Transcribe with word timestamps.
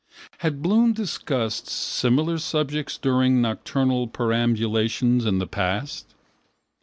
Had 0.39 0.63
Bloom 0.63 0.93
discussed 0.93 1.67
similar 1.67 2.39
subjects 2.39 2.97
during 2.97 3.39
nocturnal 3.39 4.07
perambulations 4.07 5.27
in 5.27 5.37
the 5.37 5.45
past? 5.45 6.15